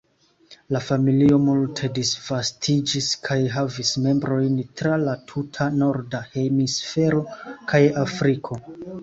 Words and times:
La 0.75 0.79
familio 0.83 1.35
multe 1.41 1.89
disvastiĝis 1.97 3.09
kaj 3.27 3.37
havis 3.57 3.91
membrojn 4.07 4.57
tra 4.81 4.97
la 5.03 5.15
tuta 5.33 5.69
norda 5.77 6.23
hemisfero 6.33 7.23
kaj 7.75 7.85
Afriko. 8.07 8.61